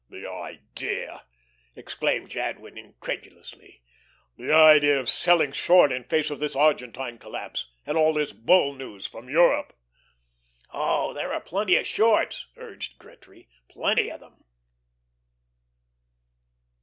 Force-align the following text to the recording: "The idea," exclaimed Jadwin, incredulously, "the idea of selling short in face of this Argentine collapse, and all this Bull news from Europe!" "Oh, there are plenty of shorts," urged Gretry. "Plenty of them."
"The 0.09 0.27
idea," 0.27 1.27
exclaimed 1.75 2.31
Jadwin, 2.31 2.75
incredulously, 2.75 3.83
"the 4.35 4.51
idea 4.51 4.99
of 4.99 5.07
selling 5.07 5.51
short 5.51 5.91
in 5.91 6.05
face 6.05 6.31
of 6.31 6.39
this 6.39 6.55
Argentine 6.55 7.19
collapse, 7.19 7.71
and 7.85 7.95
all 7.95 8.11
this 8.15 8.31
Bull 8.33 8.73
news 8.73 9.05
from 9.05 9.29
Europe!" 9.29 9.77
"Oh, 10.73 11.13
there 11.13 11.31
are 11.31 11.39
plenty 11.39 11.75
of 11.75 11.85
shorts," 11.85 12.47
urged 12.57 12.97
Gretry. 12.97 13.47
"Plenty 13.69 14.09
of 14.09 14.21
them." 14.21 14.43